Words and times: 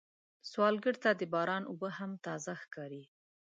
سوالګر 0.49 0.95
ته 1.03 1.09
د 1.19 1.21
باران 1.33 1.63
اوبه 1.69 1.89
هم 1.99 2.11
تازه 2.25 2.53
ښکاري 2.61 3.03